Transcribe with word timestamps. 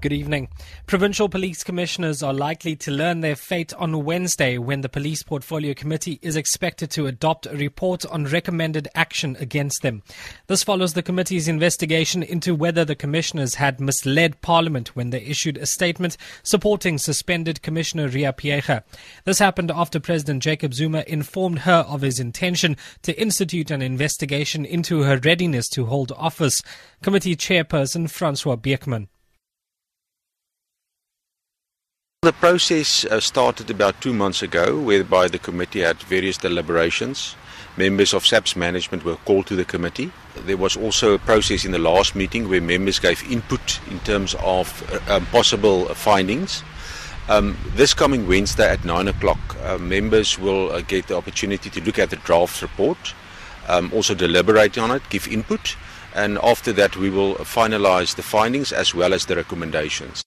Good 0.00 0.12
evening. 0.12 0.46
Provincial 0.86 1.28
police 1.28 1.64
commissioners 1.64 2.22
are 2.22 2.32
likely 2.32 2.76
to 2.76 2.92
learn 2.92 3.20
their 3.20 3.34
fate 3.34 3.74
on 3.74 4.04
Wednesday 4.04 4.56
when 4.56 4.82
the 4.82 4.88
Police 4.88 5.24
Portfolio 5.24 5.74
Committee 5.74 6.20
is 6.22 6.36
expected 6.36 6.88
to 6.92 7.08
adopt 7.08 7.46
a 7.46 7.56
report 7.56 8.06
on 8.06 8.26
recommended 8.26 8.86
action 8.94 9.36
against 9.40 9.82
them. 9.82 10.04
This 10.46 10.62
follows 10.62 10.92
the 10.92 11.02
committee's 11.02 11.48
investigation 11.48 12.22
into 12.22 12.54
whether 12.54 12.84
the 12.84 12.94
commissioners 12.94 13.56
had 13.56 13.80
misled 13.80 14.40
Parliament 14.40 14.94
when 14.94 15.10
they 15.10 15.20
issued 15.20 15.56
a 15.56 15.66
statement 15.66 16.16
supporting 16.44 16.96
suspended 16.96 17.62
Commissioner 17.62 18.06
Riah 18.06 18.32
Phiyega. 18.32 18.84
This 19.24 19.40
happened 19.40 19.72
after 19.72 19.98
President 19.98 20.44
Jacob 20.44 20.74
Zuma 20.74 21.02
informed 21.08 21.60
her 21.60 21.84
of 21.88 22.02
his 22.02 22.20
intention 22.20 22.76
to 23.02 23.20
institute 23.20 23.72
an 23.72 23.82
investigation 23.82 24.64
into 24.64 25.02
her 25.02 25.18
readiness 25.18 25.68
to 25.70 25.86
hold 25.86 26.12
office. 26.12 26.62
Committee 27.02 27.34
chairperson 27.34 28.08
Francois 28.08 28.54
Beukman. 28.54 29.08
The 32.22 32.32
process 32.32 33.04
uh, 33.04 33.20
started 33.20 33.70
about 33.70 34.00
two 34.00 34.12
months 34.12 34.42
ago, 34.42 34.76
whereby 34.76 35.28
the 35.28 35.38
committee 35.38 35.82
had 35.82 35.98
various 35.98 36.36
deliberations. 36.36 37.36
Members 37.76 38.12
of 38.12 38.26
SAPS 38.26 38.56
management 38.56 39.04
were 39.04 39.14
called 39.24 39.46
to 39.46 39.54
the 39.54 39.64
committee. 39.64 40.10
There 40.34 40.56
was 40.56 40.76
also 40.76 41.14
a 41.14 41.18
process 41.20 41.64
in 41.64 41.70
the 41.70 41.78
last 41.78 42.16
meeting 42.16 42.48
where 42.48 42.60
members 42.60 42.98
gave 42.98 43.22
input 43.30 43.78
in 43.88 44.00
terms 44.00 44.34
of 44.40 44.66
uh, 45.08 45.14
um, 45.14 45.26
possible 45.26 45.84
findings. 45.94 46.64
Um, 47.28 47.56
this 47.76 47.94
coming 47.94 48.26
Wednesday 48.26 48.68
at 48.68 48.84
9 48.84 49.06
o'clock, 49.06 49.56
uh, 49.62 49.78
members 49.78 50.40
will 50.40 50.72
uh, 50.72 50.80
get 50.80 51.06
the 51.06 51.16
opportunity 51.16 51.70
to 51.70 51.80
look 51.82 52.00
at 52.00 52.10
the 52.10 52.16
draft 52.16 52.60
report, 52.62 53.14
um, 53.68 53.92
also 53.94 54.16
deliberate 54.16 54.76
on 54.76 54.90
it, 54.90 55.02
give 55.08 55.28
input, 55.28 55.76
and 56.16 56.36
after 56.42 56.72
that, 56.72 56.96
we 56.96 57.10
will 57.10 57.36
finalize 57.36 58.16
the 58.16 58.24
findings 58.24 58.72
as 58.72 58.92
well 58.92 59.14
as 59.14 59.26
the 59.26 59.36
recommendations. 59.36 60.24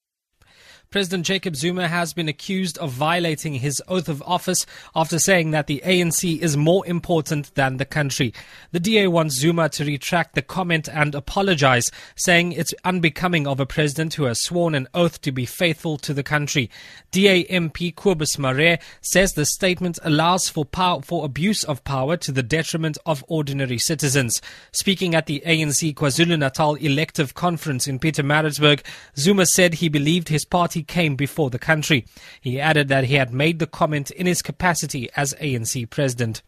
President 0.91 1.25
Jacob 1.25 1.55
Zuma 1.55 1.87
has 1.87 2.11
been 2.11 2.27
accused 2.27 2.77
of 2.79 2.91
violating 2.91 3.53
his 3.53 3.81
oath 3.87 4.09
of 4.09 4.21
office 4.23 4.65
after 4.93 5.19
saying 5.19 5.51
that 5.51 5.67
the 5.67 5.81
ANC 5.85 6.37
is 6.41 6.57
more 6.57 6.85
important 6.85 7.55
than 7.55 7.77
the 7.77 7.85
country. 7.85 8.33
The 8.73 8.81
DA 8.81 9.07
wants 9.07 9.39
Zuma 9.39 9.69
to 9.69 9.85
retract 9.85 10.35
the 10.35 10.41
comment 10.41 10.89
and 10.89 11.15
apologize, 11.15 11.91
saying 12.17 12.51
it's 12.51 12.73
unbecoming 12.83 13.47
of 13.47 13.61
a 13.61 13.65
president 13.65 14.15
who 14.15 14.25
has 14.25 14.43
sworn 14.43 14.75
an 14.75 14.89
oath 14.93 15.21
to 15.21 15.31
be 15.31 15.45
faithful 15.45 15.97
to 15.99 16.13
the 16.13 16.23
country. 16.23 16.69
DA 17.11 17.45
MP 17.45 17.95
Kobus 17.95 18.37
Maree 18.37 18.77
says 18.99 19.31
the 19.31 19.45
statement 19.45 19.97
allows 20.03 20.49
for 20.49 20.65
power, 20.65 21.01
for 21.01 21.23
abuse 21.23 21.63
of 21.63 21.81
power 21.85 22.17
to 22.17 22.33
the 22.33 22.43
detriment 22.43 22.97
of 23.05 23.23
ordinary 23.29 23.77
citizens. 23.77 24.41
Speaking 24.73 25.15
at 25.15 25.25
the 25.25 25.41
ANC 25.45 25.93
KwaZulu-Natal 25.93 26.75
elective 26.75 27.33
conference 27.33 27.87
in 27.87 27.97
Pietermaritzburg, 27.97 28.81
Zuma 29.15 29.45
said 29.45 29.75
he 29.75 29.87
believed 29.87 30.27
his 30.27 30.43
party 30.43 30.80
came 30.83 31.15
before 31.15 31.49
the 31.49 31.59
country. 31.59 32.05
He 32.39 32.59
added 32.59 32.87
that 32.89 33.05
he 33.05 33.15
had 33.15 33.33
made 33.33 33.59
the 33.59 33.67
comment 33.67 34.11
in 34.11 34.25
his 34.25 34.41
capacity 34.41 35.09
as 35.15 35.33
ANC 35.35 35.89
president. 35.89 36.41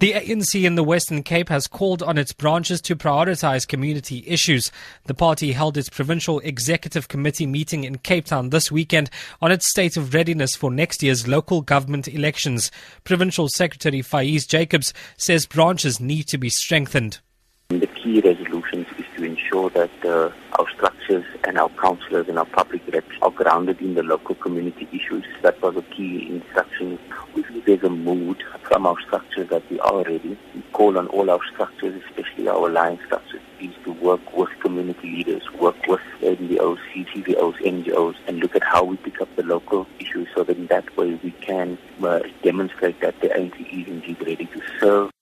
The 0.00 0.12
ANC 0.12 0.64
in 0.64 0.74
the 0.74 0.82
Western 0.82 1.22
Cape 1.22 1.48
has 1.48 1.68
called 1.68 2.02
on 2.02 2.18
its 2.18 2.32
branches 2.32 2.80
to 2.82 2.96
prioritize 2.96 3.66
community 3.66 4.24
issues. 4.26 4.72
The 5.04 5.14
party 5.14 5.52
held 5.52 5.76
its 5.76 5.88
provincial 5.88 6.40
executive 6.40 7.06
committee 7.06 7.46
meeting 7.46 7.84
in 7.84 7.98
Cape 7.98 8.26
Town 8.26 8.50
this 8.50 8.72
weekend 8.72 9.08
on 9.40 9.52
its 9.52 9.70
state 9.70 9.96
of 9.96 10.12
readiness 10.12 10.56
for 10.56 10.70
next 10.70 11.02
year's 11.02 11.28
local 11.28 11.60
government 11.60 12.08
elections. 12.08 12.72
Provincial 13.04 13.48
Secretary 13.48 14.02
Faiez 14.02 14.48
Jacobs 14.48 14.92
says 15.16 15.46
branches 15.46 16.00
need 16.00 16.24
to 16.24 16.38
be 16.38 16.50
strengthened. 16.50 17.20
The 17.68 17.86
key 17.86 18.20
resolutions 18.20 18.86
is 18.98 19.04
to 19.16 19.24
ensure 19.24 19.70
that 19.70 20.04
uh, 20.04 20.30
our 20.58 20.66
structures 21.04 21.24
and 21.44 21.58
our 21.58 21.68
councillors 21.70 22.28
and 22.28 22.38
our 22.38 22.46
public 22.46 22.82
reps 22.92 23.16
are 23.22 23.30
grounded 23.30 23.80
in 23.80 23.94
the 23.94 24.02
local 24.02 24.34
community 24.36 24.88
issues. 24.92 25.24
That 25.42 25.60
was 25.62 25.76
a 25.76 25.82
key 25.94 26.28
instruction. 26.28 26.98
If 27.36 27.64
there's 27.64 27.82
a 27.82 27.90
mood 27.90 28.42
from 28.62 28.86
our 28.86 28.96
structures 29.06 29.48
that 29.50 29.68
we 29.70 29.80
are 29.80 30.04
ready, 30.04 30.38
we 30.54 30.62
call 30.72 30.98
on 30.98 31.08
all 31.08 31.30
our 31.30 31.40
structures, 31.52 32.02
especially 32.08 32.48
our 32.48 32.68
alliance 32.68 33.00
structures, 33.06 33.40
is 33.60 33.74
to 33.84 33.92
work 33.92 34.36
with 34.36 34.50
community 34.60 35.08
leaders, 35.08 35.42
work 35.58 35.76
with 35.86 36.00
NGOs, 36.20 36.78
CCVOs, 36.94 37.56
NGOs, 37.62 38.14
and 38.26 38.38
look 38.38 38.54
at 38.56 38.64
how 38.64 38.84
we 38.84 38.96
pick 38.98 39.20
up 39.20 39.34
the 39.36 39.42
local 39.42 39.86
issues 39.98 40.28
so 40.34 40.44
that 40.44 40.56
in 40.56 40.66
that 40.68 40.96
way 40.96 41.18
we 41.22 41.30
can 41.32 41.78
uh, 42.02 42.20
demonstrate 42.42 43.00
that 43.00 43.20
the 43.20 43.28
ANC 43.28 43.60
is 43.60 43.88
indeed 43.88 44.20
ready 44.20 44.46
to 44.46 44.62
serve. 44.80 45.13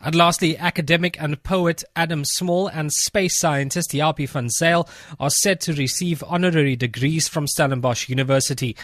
And 0.00 0.14
lastly, 0.14 0.58
academic 0.58 1.20
and 1.20 1.42
poet 1.42 1.82
Adam 1.94 2.24
Small 2.24 2.68
and 2.68 2.92
space 2.92 3.38
scientist 3.38 3.92
Japie 3.92 4.26
van 4.26 4.48
Zyl 4.50 4.88
are 5.18 5.30
set 5.30 5.60
to 5.62 5.72
receive 5.72 6.22
honorary 6.26 6.76
degrees 6.76 7.28
from 7.28 7.46
Stellenbosch 7.46 8.08
University. 8.08 8.76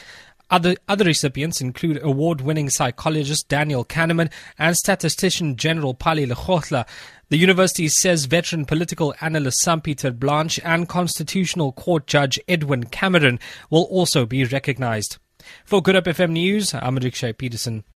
Other, 0.51 0.77
other 0.87 1.07
recipients 1.07 1.63
include 1.63 2.03
award-winning 2.03 2.69
psychologist 2.69 3.49
Daniel 3.49 3.87
Kahneman 3.87 4.31
and 4.59 4.77
statistician 4.77 5.57
General 5.57 5.95
Pali 5.95 6.27
Lehohla. 6.27 6.87
The 7.31 7.39
university 7.39 7.89
says 7.89 8.27
veteran 8.27 8.67
political 8.67 9.15
analyst 9.23 9.65
Sampie 9.65 9.97
Terreblanche 9.97 10.61
and 10.63 10.89
constitutional 10.89 11.73
court 11.73 12.07
judge 12.07 12.39
Edwin 12.49 12.85
Cameron 12.85 13.41
will 13.71 13.85
also 13.85 14.27
be 14.27 14.45
recognized. 14.45 15.17
For 15.65 15.81
Good 15.81 15.95
Hope 15.95 16.05
FM 16.05 16.33
News, 16.33 16.75
I'm 16.75 16.99
Rikshay 16.99 17.33
Peterson. 17.33 17.85